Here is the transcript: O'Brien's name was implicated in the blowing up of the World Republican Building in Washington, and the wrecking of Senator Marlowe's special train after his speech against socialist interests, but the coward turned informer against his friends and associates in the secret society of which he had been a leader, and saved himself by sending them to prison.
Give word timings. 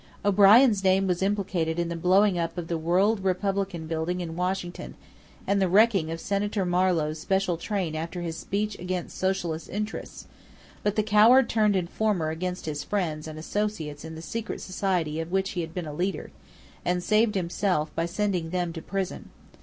O'Brien's 0.25 0.83
name 0.83 1.05
was 1.05 1.21
implicated 1.21 1.77
in 1.77 1.87
the 1.87 1.95
blowing 1.95 2.35
up 2.35 2.57
of 2.57 2.67
the 2.67 2.77
World 2.79 3.23
Republican 3.23 3.85
Building 3.85 4.19
in 4.19 4.35
Washington, 4.35 4.95
and 5.45 5.61
the 5.61 5.69
wrecking 5.69 6.09
of 6.09 6.19
Senator 6.19 6.65
Marlowe's 6.65 7.19
special 7.19 7.55
train 7.55 7.95
after 7.95 8.23
his 8.23 8.35
speech 8.35 8.75
against 8.79 9.15
socialist 9.15 9.69
interests, 9.69 10.25
but 10.81 10.95
the 10.95 11.03
coward 11.03 11.47
turned 11.47 11.75
informer 11.75 12.31
against 12.31 12.65
his 12.65 12.83
friends 12.83 13.27
and 13.27 13.37
associates 13.37 14.03
in 14.03 14.15
the 14.15 14.23
secret 14.23 14.59
society 14.59 15.19
of 15.19 15.31
which 15.31 15.51
he 15.51 15.61
had 15.61 15.71
been 15.71 15.85
a 15.85 15.93
leader, 15.93 16.31
and 16.83 17.03
saved 17.03 17.35
himself 17.35 17.93
by 17.93 18.07
sending 18.07 18.49
them 18.49 18.73
to 18.73 18.81
prison. 18.81 19.29